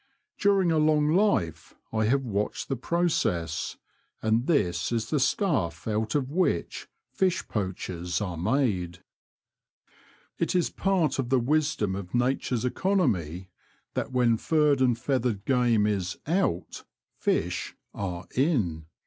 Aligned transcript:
During 0.39 0.71
a 0.71 0.79
long 0.79 1.15
life 1.15 1.75
I 1.93 2.05
have 2.05 2.23
watched 2.25 2.69
the 2.69 2.75
process, 2.75 3.77
and 4.19 4.47
this 4.47 4.91
is 4.91 5.11
the 5.11 5.19
stuff 5.19 5.87
out 5.87 6.15
of 6.15 6.31
which 6.31 6.87
fish 7.11 7.47
poachers 7.47 8.19
are 8.19 8.35
made. 8.35 9.03
It 10.39 10.55
is 10.55 10.71
part 10.71 11.19
of 11.19 11.29
the 11.29 11.37
wisdom 11.39 11.95
of 11.95 12.15
nature's 12.15 12.65
economy 12.65 13.49
that 13.93 14.11
when 14.11 14.37
furred 14.37 14.81
and 14.81 14.97
feathered 14.97 15.45
game 15.45 15.85
is 15.85 16.17
^' 16.25 16.27
out," 16.33 16.83
fish 17.15 17.75
are 17.93 18.25
''in." 18.31 18.85